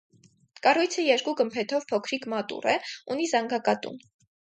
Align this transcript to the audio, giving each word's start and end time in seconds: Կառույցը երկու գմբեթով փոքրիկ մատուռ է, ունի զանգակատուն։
Կառույցը 0.67 1.05
երկու 1.09 1.35
գմբեթով 1.43 1.87
փոքրիկ 1.93 2.27
մատուռ 2.35 2.69
է, 2.75 2.77
ունի 3.15 3.33
զանգակատուն։ 3.37 4.07